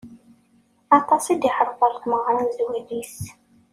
Aṭas 0.97 1.25
i 1.33 1.35
d-iɛreḍ 1.41 1.77
ɣer 1.81 1.93
tmeɣra 2.01 2.31
n 2.37 2.47
zzwaǧ-is. 2.51 3.17